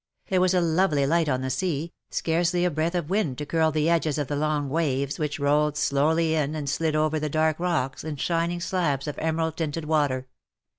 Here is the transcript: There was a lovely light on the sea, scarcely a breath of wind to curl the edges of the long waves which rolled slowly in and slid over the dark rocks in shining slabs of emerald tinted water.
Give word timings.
There 0.29 0.41
was 0.41 0.55
a 0.55 0.61
lovely 0.61 1.05
light 1.05 1.29
on 1.29 1.41
the 1.41 1.51
sea, 1.51 1.93
scarcely 2.09 2.65
a 2.65 2.71
breath 2.71 2.95
of 2.95 3.11
wind 3.11 3.37
to 3.37 3.45
curl 3.45 3.71
the 3.71 3.87
edges 3.87 4.17
of 4.17 4.25
the 4.29 4.35
long 4.35 4.67
waves 4.67 5.19
which 5.19 5.37
rolled 5.39 5.77
slowly 5.77 6.33
in 6.33 6.55
and 6.55 6.67
slid 6.67 6.95
over 6.95 7.19
the 7.19 7.29
dark 7.29 7.59
rocks 7.59 8.03
in 8.03 8.15
shining 8.15 8.61
slabs 8.61 9.07
of 9.07 9.19
emerald 9.19 9.57
tinted 9.57 9.85
water. 9.85 10.25